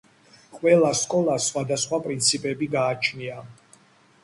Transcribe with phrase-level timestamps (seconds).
[0.53, 3.41] ყველა სკოლას სხვადასხვა პრინციპები გააჩნია